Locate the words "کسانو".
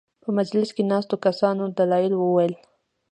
1.25-1.63